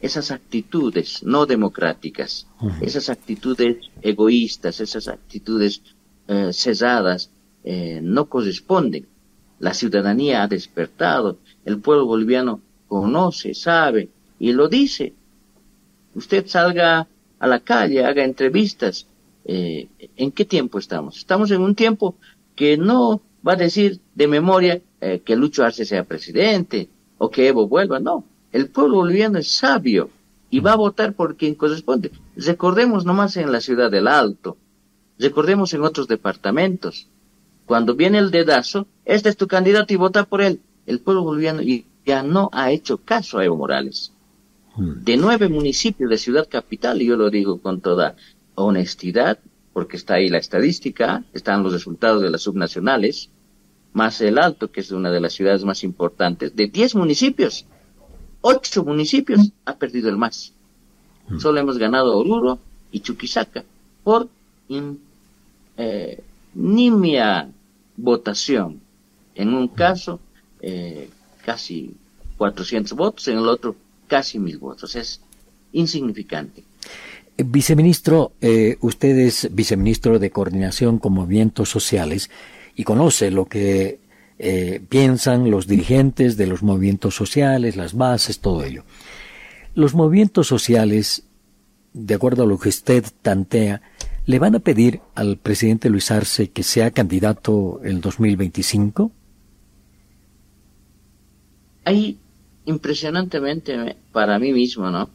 esas 0.01 0.31
actitudes 0.31 1.23
no 1.23 1.47
democráticas, 1.47 2.47
esas 2.81 3.11
actitudes 3.11 3.91
egoístas, 4.03 4.81
esas 4.81 5.09
actitudes 5.09 5.83
eh, 6.29 6.51
cesadas, 6.53 7.31
no 7.63 8.25
corresponden. 8.27 9.07
La 9.59 9.75
ciudadanía 9.75 10.43
ha 10.43 10.49
despertado, 10.49 11.39
el 11.67 11.79
pueblo 11.79 12.07
boliviano 12.07 12.63
conoce, 12.89 13.55
sabe 13.55 14.09
y 14.39 14.53
lo 14.53 14.69
dice. 14.69 15.13
Usted 16.15 16.47
salga 16.47 17.07
a 17.39 17.47
la 17.47 17.61
calle, 17.61 18.05
haga 18.05 18.25
entrevistas. 18.25 19.07
Eh, 19.45 19.89
¿En 20.17 20.33
qué 20.33 20.45
tiempo 20.45 20.79
estamos? 20.79 21.17
Estamos 21.19 21.51
en 21.51 21.63
un 21.63 21.75
tiempo 21.75 22.17
que 22.55 22.77
no 22.77 23.23
va 23.47 23.55
a 23.55 23.57
decir 23.57 24.01
de 24.15 24.27
memoria 24.27 24.81
eh, 25.01 25.23
que 25.25 25.37
Lucho 25.37 25.65
Arce 25.65 25.85
sea 25.85 26.05
presidente 26.05 26.89
o 27.19 27.31
que 27.31 27.49
Evo 27.49 27.69
vuelva. 27.69 28.01
No, 28.01 28.25
el 28.53 28.69
pueblo 28.69 28.97
boliviano 28.97 29.39
es 29.39 29.49
sabio 29.49 30.11
y 30.51 30.61
va 30.61 30.73
a 30.73 30.77
votar 30.77 31.15
por 31.15 31.37
quien 31.37 31.55
corresponde. 31.55 32.11
Recordemos 32.37 33.05
nomás 33.05 33.37
en 33.37 33.53
la 33.53 33.61
ciudad 33.61 33.91
del 33.91 34.09
Alto, 34.09 34.57
recordemos 35.19 35.73
en 35.75 35.83
otros 35.83 36.09
departamentos. 36.09 37.09
Cuando 37.67 37.95
viene 37.95 38.19
el 38.19 38.31
dedazo, 38.31 38.89
este 39.05 39.29
es 39.29 39.37
tu 39.37 39.47
candidato 39.47 39.93
y 39.95 39.97
vota 39.97 40.25
por 40.25 40.43
él. 40.43 40.61
El 40.87 41.01
pueblo 41.01 41.23
boliviano 41.23 41.63
ya 42.05 42.23
no 42.23 42.51
ha 42.53 42.73
hecho 42.73 42.99
caso 42.99 43.39
a 43.39 43.45
Evo 43.45 43.57
Morales. 43.57 44.13
De 44.77 45.17
nueve 45.17 45.49
municipios 45.49 46.11
de 46.11 46.19
Ciudad 46.19 46.49
Capital, 46.49 47.03
y 47.03 47.07
yo 47.07 47.17
lo 47.17 47.31
digo 47.31 47.61
con 47.61 47.81
toda 47.81 48.17
honestidad, 48.55 49.39
porque 49.73 49.97
está 49.97 50.15
ahí 50.15 50.29
la 50.29 50.39
estadística, 50.39 51.23
están 51.33 51.63
los 51.63 51.73
resultados 51.73 52.23
de 52.23 52.31
las 52.31 52.43
subnacionales, 52.43 53.31
más 53.93 54.21
el 54.21 54.39
Alto, 54.39 54.71
que 54.71 54.81
es 54.81 54.91
una 54.91 55.11
de 55.11 55.21
las 55.21 55.35
ciudades 55.35 55.65
más 55.65 55.85
importantes, 55.85 56.57
de 56.57 56.67
diez 56.69 56.95
municipios, 56.95 57.67
ocho 58.41 58.85
municipios 58.85 59.53
ha 59.65 59.77
perdido 59.77 60.09
el 60.09 60.17
más. 60.17 60.53
Hmm. 61.29 61.39
Solo 61.39 61.61
hemos 61.61 61.79
ganado 61.79 62.17
Oruro 62.17 62.59
y 62.93 63.01
Chuquisaca 63.01 63.65
por 64.03 64.29
eh, 65.77 66.23
nimia 66.55 67.51
votación. 67.97 68.81
En 69.35 69.55
un 69.55 69.69
caso, 69.69 70.21
eh, 70.61 71.09
casi 71.45 71.95
400 72.37 72.97
votos, 72.97 73.29
en 73.29 73.39
el 73.39 73.49
otro 73.49 73.77
casi 74.07 74.39
mil 74.39 74.59
votos. 74.59 74.97
Es 74.97 75.21
insignificante. 75.73 76.65
Eh, 77.37 77.45
viceministro, 77.47 78.33
eh, 78.41 78.77
usted 78.81 79.17
es 79.19 79.49
viceministro 79.55 80.19
de 80.19 80.31
Coordinación 80.31 80.99
con 80.99 81.15
Movimientos 81.15 81.69
Sociales 81.69 82.31
y 82.77 82.85
conoce 82.85 83.31
lo 83.31 83.47
que 83.47 83.99
eh, 84.43 84.81
piensan 84.89 85.51
los 85.51 85.67
dirigentes 85.67 86.39
de 86.39 86.47
los 86.47 86.63
movimientos 86.63 87.15
sociales, 87.15 87.77
las 87.77 87.93
bases, 87.93 88.41
todo 88.41 88.65
ello. 88.65 88.85
Los 89.75 89.95
movimientos 89.95 90.47
sociales, 90.47 91.25
de 91.93 92.15
acuerdo 92.15 92.45
a 92.45 92.47
lo 92.47 92.59
que 92.59 92.71
usted 92.71 93.05
tantea, 93.21 93.83
¿le 94.25 94.39
van 94.39 94.55
a 94.55 94.61
pedir 94.61 95.01
al 95.15 95.37
presidente 95.37 95.91
Luis 95.91 96.11
Arce 96.11 96.49
que 96.49 96.63
sea 96.63 96.91
candidato 96.91 97.83
el 97.85 98.01
2025? 98.01 99.13
Hay 101.85 102.17
impresionantemente 102.65 103.97
para 104.11 104.39
mí 104.39 104.55
mismo, 104.55 104.89
¿no? 104.89 105.11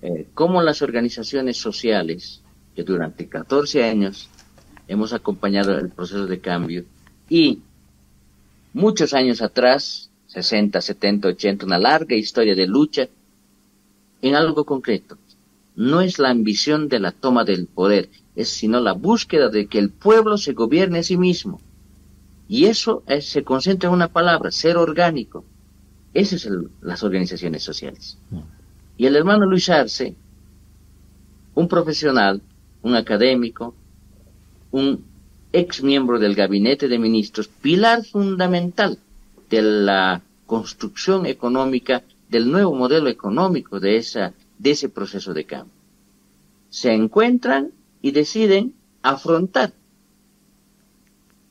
Eh, 0.00 0.28
cómo 0.32 0.62
las 0.62 0.80
organizaciones 0.80 1.58
sociales, 1.58 2.40
que 2.74 2.84
durante 2.84 3.28
14 3.28 3.84
años 3.84 4.30
hemos 4.88 5.12
acompañado 5.12 5.78
el 5.78 5.90
proceso 5.90 6.26
de 6.26 6.40
cambio, 6.40 6.86
y 7.28 7.60
muchos 8.72 9.14
años 9.14 9.42
atrás, 9.42 10.10
60, 10.28 10.80
70, 10.80 11.28
80, 11.28 11.66
una 11.66 11.78
larga 11.78 12.14
historia 12.14 12.54
de 12.54 12.66
lucha 12.66 13.08
en 14.22 14.34
algo 14.34 14.64
concreto. 14.64 15.18
No 15.76 16.00
es 16.00 16.18
la 16.18 16.30
ambición 16.30 16.88
de 16.88 17.00
la 17.00 17.12
toma 17.12 17.44
del 17.44 17.66
poder, 17.66 18.10
es 18.36 18.48
sino 18.48 18.80
la 18.80 18.92
búsqueda 18.92 19.48
de 19.48 19.66
que 19.66 19.78
el 19.78 19.90
pueblo 19.90 20.36
se 20.38 20.52
gobierne 20.52 20.98
a 20.98 21.02
sí 21.02 21.16
mismo. 21.16 21.60
Y 22.48 22.66
eso 22.66 23.04
se 23.20 23.44
concentra 23.44 23.88
en 23.88 23.94
una 23.94 24.08
palabra, 24.08 24.50
ser 24.50 24.76
orgánico. 24.76 25.44
Esas 26.12 26.42
son 26.42 26.70
las 26.80 27.02
organizaciones 27.02 27.62
sociales. 27.62 28.18
Mm. 28.30 28.40
Y 28.96 29.06
el 29.06 29.16
hermano 29.16 29.46
Luis 29.46 29.68
Arce, 29.68 30.16
un 31.54 31.68
profesional, 31.68 32.42
un 32.82 32.96
académico, 32.96 33.74
un 34.72 35.04
ex 35.52 35.82
miembro 35.82 36.18
del 36.18 36.34
gabinete 36.34 36.88
de 36.88 36.98
ministros, 36.98 37.48
pilar 37.48 38.04
fundamental 38.04 38.98
de 39.48 39.62
la 39.62 40.22
construcción 40.46 41.26
económica, 41.26 42.02
del 42.28 42.50
nuevo 42.50 42.74
modelo 42.74 43.08
económico 43.08 43.80
de, 43.80 43.96
esa, 43.96 44.32
de 44.58 44.70
ese 44.70 44.88
proceso 44.88 45.34
de 45.34 45.44
cambio. 45.44 45.74
Se 46.68 46.92
encuentran 46.92 47.72
y 48.00 48.12
deciden 48.12 48.74
afrontar 49.02 49.72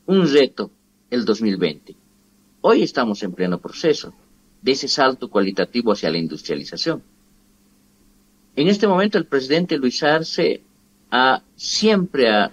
un 0.06 0.26
reto 0.32 0.70
el 1.10 1.24
2020. 1.24 1.94
Hoy 2.62 2.82
estamos 2.82 3.22
en 3.22 3.32
pleno 3.32 3.58
proceso 3.58 4.14
de 4.62 4.72
ese 4.72 4.88
salto 4.88 5.28
cualitativo 5.28 5.92
hacia 5.92 6.10
la 6.10 6.18
industrialización. 6.18 7.02
En 8.56 8.68
este 8.68 8.86
momento 8.86 9.18
el 9.18 9.26
presidente 9.26 9.78
Luis 9.78 10.02
Arce 10.02 10.62
ha, 11.10 11.42
siempre 11.56 12.28
ha 12.30 12.50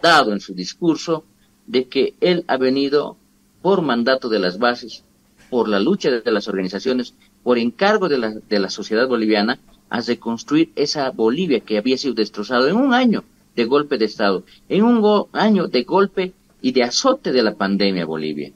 dado 0.00 0.32
en 0.32 0.40
su 0.40 0.54
discurso 0.54 1.24
de 1.66 1.88
que 1.88 2.14
él 2.20 2.44
ha 2.48 2.56
venido 2.56 3.16
por 3.62 3.82
mandato 3.82 4.28
de 4.28 4.38
las 4.38 4.58
bases, 4.58 5.04
por 5.50 5.68
la 5.68 5.80
lucha 5.80 6.10
de 6.10 6.32
las 6.32 6.48
organizaciones, 6.48 7.14
por 7.42 7.58
encargo 7.58 8.08
de 8.08 8.18
la, 8.18 8.30
de 8.30 8.58
la 8.58 8.70
sociedad 8.70 9.08
boliviana, 9.08 9.58
a 9.90 10.00
reconstruir 10.00 10.70
esa 10.76 11.10
Bolivia 11.10 11.60
que 11.60 11.78
había 11.78 11.96
sido 11.96 12.14
destrozada 12.14 12.68
en 12.68 12.76
un 12.76 12.92
año 12.92 13.24
de 13.56 13.64
golpe 13.64 13.98
de 13.98 14.04
Estado, 14.04 14.44
en 14.68 14.84
un 14.84 15.26
año 15.32 15.66
de 15.66 15.82
golpe 15.82 16.32
y 16.60 16.72
de 16.72 16.82
azote 16.82 17.32
de 17.32 17.42
la 17.42 17.54
pandemia 17.54 18.04
Bolivia. 18.04 18.52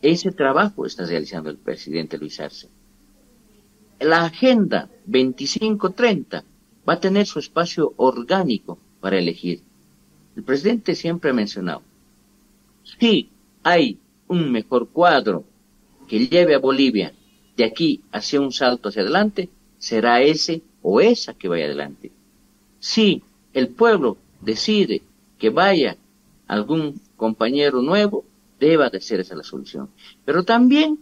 Ese 0.00 0.32
trabajo 0.32 0.86
está 0.86 1.06
realizando 1.06 1.50
el 1.50 1.58
presidente 1.58 2.18
Luis 2.18 2.40
Arce. 2.40 2.68
la 4.00 4.24
Agenda 4.24 4.88
2530 5.06 6.44
va 6.88 6.94
a 6.94 7.00
tener 7.00 7.26
su 7.26 7.38
espacio 7.38 7.92
orgánico 7.96 8.78
para 9.00 9.18
elegir. 9.18 9.62
El 10.36 10.42
presidente 10.42 10.94
siempre 10.94 11.30
ha 11.30 11.34
mencionado, 11.34 11.82
si 12.98 13.28
hay 13.62 13.98
un 14.28 14.50
mejor 14.50 14.88
cuadro 14.88 15.44
que 16.08 16.26
lleve 16.26 16.54
a 16.54 16.58
Bolivia 16.58 17.12
de 17.56 17.64
aquí 17.64 18.02
hacia 18.12 18.40
un 18.40 18.52
salto 18.52 18.88
hacia 18.88 19.02
adelante, 19.02 19.50
será 19.78 20.22
ese 20.22 20.62
o 20.80 21.00
esa 21.00 21.34
que 21.34 21.48
vaya 21.48 21.66
adelante. 21.66 22.12
Si 22.78 23.22
el 23.52 23.68
pueblo 23.68 24.16
decide 24.40 25.02
que 25.38 25.50
vaya 25.50 25.96
algún 26.46 27.00
compañero 27.16 27.82
nuevo, 27.82 28.24
deba 28.58 28.90
de 28.90 29.00
ser 29.00 29.20
esa 29.20 29.34
la 29.34 29.42
solución. 29.42 29.90
Pero 30.24 30.44
también, 30.44 30.98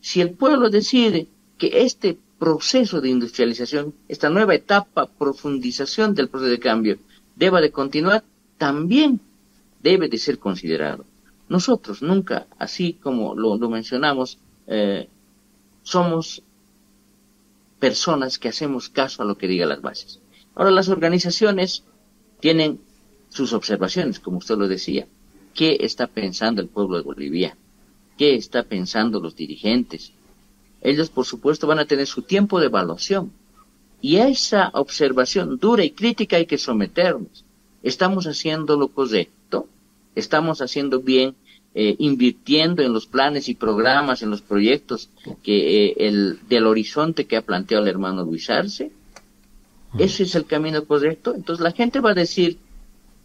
si 0.00 0.20
el 0.20 0.30
pueblo 0.30 0.68
decide 0.70 1.26
que 1.58 1.82
este 1.82 2.18
proceso 2.38 3.00
de 3.00 3.08
industrialización, 3.08 3.94
esta 4.08 4.28
nueva 4.30 4.54
etapa, 4.54 5.06
profundización 5.06 6.14
del 6.14 6.28
proceso 6.28 6.50
de 6.50 6.58
cambio, 6.58 6.98
deba 7.36 7.60
de 7.60 7.70
continuar, 7.70 8.24
también 8.58 9.20
debe 9.82 10.08
de 10.08 10.18
ser 10.18 10.38
considerado. 10.38 11.04
Nosotros 11.48 12.02
nunca, 12.02 12.46
así 12.58 12.94
como 12.94 13.34
lo, 13.34 13.58
mencionamos, 13.68 14.38
eh, 14.66 15.08
somos 15.82 16.42
personas 17.78 18.38
que 18.38 18.48
hacemos 18.48 18.88
caso 18.88 19.22
a 19.22 19.26
lo 19.26 19.36
que 19.36 19.46
diga 19.46 19.66
las 19.66 19.82
bases. 19.82 20.20
Ahora 20.54 20.70
las 20.70 20.88
organizaciones 20.88 21.84
tienen 22.40 22.80
sus 23.28 23.52
observaciones, 23.52 24.20
como 24.20 24.38
usted 24.38 24.56
lo 24.56 24.68
decía. 24.68 25.06
¿Qué 25.52 25.78
está 25.80 26.06
pensando 26.06 26.62
el 26.62 26.68
pueblo 26.68 26.96
de 26.96 27.02
Bolivia? 27.02 27.56
¿Qué 28.16 28.36
está 28.36 28.62
pensando 28.62 29.20
los 29.20 29.36
dirigentes? 29.36 30.12
Ellos, 30.80 31.10
por 31.10 31.26
supuesto, 31.26 31.66
van 31.66 31.78
a 31.78 31.86
tener 31.86 32.06
su 32.06 32.22
tiempo 32.22 32.60
de 32.60 32.66
evaluación. 32.66 33.32
Y 34.00 34.16
a 34.16 34.28
esa 34.28 34.70
observación 34.74 35.58
dura 35.58 35.84
y 35.84 35.90
crítica 35.90 36.36
hay 36.36 36.46
que 36.46 36.58
someternos. 36.58 37.44
¿Estamos 37.84 38.26
haciendo 38.26 38.76
lo 38.76 38.88
correcto? 38.88 39.68
¿Estamos 40.16 40.60
haciendo 40.60 41.00
bien 41.00 41.36
eh, 41.76 41.96
invirtiendo 41.98 42.82
en 42.82 42.92
los 42.92 43.06
planes 43.06 43.48
y 43.48 43.56
programas, 43.56 44.22
en 44.22 44.30
los 44.30 44.42
proyectos 44.42 45.10
que 45.42 45.86
eh, 45.86 45.94
el 45.98 46.38
del 46.48 46.66
horizonte 46.66 47.26
que 47.26 47.36
ha 47.36 47.42
planteado 47.42 47.82
el 47.82 47.90
hermano 47.90 48.22
Luis 48.24 48.48
Arce. 48.48 48.92
Ese 49.98 50.22
es 50.22 50.36
el 50.36 50.46
camino 50.46 50.84
correcto. 50.84 51.34
Entonces 51.34 51.64
la 51.64 51.72
gente 51.72 51.98
va 51.98 52.12
a 52.12 52.14
decir, 52.14 52.58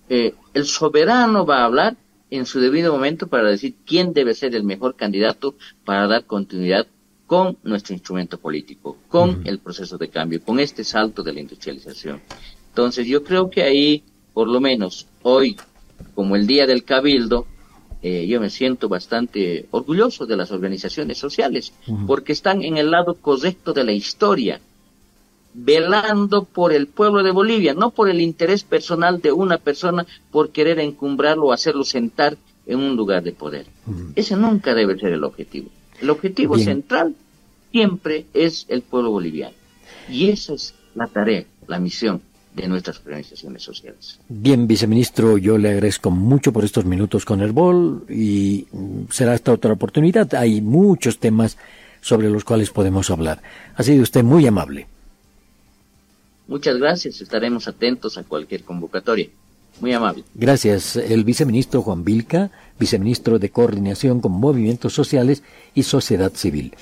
eh, 0.10 0.34
el 0.56 0.66
soberano 0.66 1.46
va 1.46 1.60
a 1.60 1.66
hablar 1.66 1.96
en 2.32 2.48
su 2.48 2.60
debido 2.60 2.92
momento 2.92 3.28
para 3.28 3.50
decir 3.50 3.76
quién 3.86 4.14
debe 4.14 4.34
ser 4.34 4.56
el 4.56 4.64
mejor 4.64 4.96
candidato 4.96 5.54
para 5.86 6.08
dar 6.08 6.26
continuidad 6.26 6.88
con 7.28 7.56
nuestro 7.62 7.94
instrumento 7.94 8.40
político, 8.40 8.98
con 9.10 9.44
el 9.46 9.60
proceso 9.60 10.00
de 10.00 10.10
cambio, 10.10 10.42
con 10.42 10.60
este 10.60 10.84
salto 10.84 11.22
de 11.22 11.34
la 11.34 11.42
industrialización. 11.42 12.20
Entonces 12.70 13.06
yo 13.06 13.24
creo 13.24 13.52
que 13.52 13.62
ahí, 13.62 14.04
por 14.34 14.48
lo 14.48 14.60
menos 14.60 15.08
hoy, 15.24 15.58
como 16.16 16.36
el 16.36 16.48
día 16.48 16.66
del 16.66 16.84
cabildo, 16.84 17.46
eh, 18.02 18.28
yo 18.28 18.40
me 18.40 18.50
siento 18.50 18.88
bastante 18.88 19.68
orgulloso 19.72 20.26
de 20.26 20.38
las 20.38 20.52
organizaciones 20.52 21.18
sociales, 21.18 21.74
porque 22.08 22.32
están 22.32 22.64
en 22.64 22.78
el 22.78 22.92
lado 22.92 23.16
correcto 23.16 23.74
de 23.74 23.84
la 23.84 23.92
historia, 23.92 24.62
velando 25.54 26.46
por 26.46 26.72
el 26.72 26.88
pueblo 26.88 27.24
de 27.24 27.32
Bolivia, 27.32 27.74
no 27.74 27.90
por 27.90 28.10
el 28.10 28.22
interés 28.22 28.64
personal 28.64 29.20
de 29.20 29.34
una 29.34 29.58
persona 29.58 30.06
por 30.32 30.52
querer 30.52 30.80
encumbrarlo 30.80 31.48
o 31.48 31.52
hacerlo 31.52 31.84
sentar 31.84 32.38
en 32.66 32.80
un 32.80 32.96
lugar 32.96 33.24
de 33.24 33.34
poder. 33.34 33.66
Ese 34.16 34.38
nunca 34.38 34.74
debe 34.74 34.98
ser 34.98 35.12
el 35.12 35.24
objetivo. 35.24 35.70
El 36.00 36.10
objetivo 36.10 36.58
central 36.58 37.16
siempre 37.72 38.28
es 38.34 38.66
el 38.70 38.82
pueblo 38.84 39.12
boliviano. 39.12 39.56
Y 40.08 40.30
esa 40.30 40.54
es 40.54 40.74
la 40.96 41.08
tarea, 41.08 41.46
la 41.68 41.80
misión 41.80 42.22
de 42.62 42.68
nuestras 42.68 43.00
organizaciones 43.06 43.64
sociales. 43.64 44.20
Bien, 44.28 44.68
viceministro, 44.68 45.38
yo 45.38 45.58
le 45.58 45.70
agradezco 45.70 46.12
mucho 46.12 46.52
por 46.52 46.66
estos 46.66 46.86
minutos 46.86 47.26
con 47.26 47.42
el 47.42 47.52
BOL 47.52 48.06
y 48.10 48.68
será 49.10 49.36
esta 49.36 49.54
otra 49.54 49.74
oportunidad. 49.74 50.34
Hay 50.36 50.62
muchos 50.62 51.20
temas 51.20 51.58
sobre 52.02 52.30
los 52.30 52.44
cuales 52.44 52.70
podemos 52.70 53.10
hablar. 53.10 53.42
Ha 53.76 53.84
sido 53.84 54.04
usted 54.04 54.24
muy 54.24 54.46
amable. 54.46 54.88
Muchas 56.48 56.78
gracias, 56.78 57.22
estaremos 57.22 57.68
atentos 57.68 58.18
a 58.18 58.24
cualquier 58.24 58.64
convocatoria. 58.64 59.30
Muy 59.80 59.94
amable. 59.94 60.24
Gracias. 60.34 60.98
El 60.98 61.24
viceministro 61.24 61.82
Juan 61.82 62.04
Vilca, 62.04 62.52
viceministro 62.78 63.40
de 63.40 63.50
Coordinación 63.50 64.20
con 64.20 64.34
Movimientos 64.34 64.94
Sociales 64.94 65.44
y 65.74 65.84
Sociedad 65.84 66.34
Civil. 66.34 66.74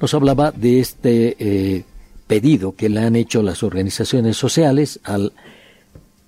Nos 0.00 0.14
hablaba 0.14 0.52
de 0.52 0.78
este 0.78 1.36
eh, 1.38 1.84
pedido 2.26 2.74
que 2.74 2.88
le 2.88 3.00
han 3.00 3.16
hecho 3.16 3.42
las 3.42 3.62
organizaciones 3.62 4.36
sociales 4.36 5.00
al, 5.04 5.32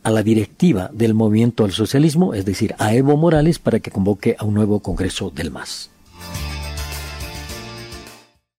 a 0.02 0.10
la 0.10 0.22
directiva 0.22 0.90
del 0.92 1.14
movimiento 1.14 1.64
al 1.64 1.72
socialismo, 1.72 2.34
es 2.34 2.44
decir, 2.44 2.74
a 2.78 2.94
Evo 2.94 3.16
Morales, 3.16 3.58
para 3.58 3.80
que 3.80 3.90
convoque 3.90 4.36
a 4.38 4.44
un 4.44 4.54
nuevo 4.54 4.80
Congreso 4.80 5.30
del 5.30 5.50
MAS. 5.50 5.90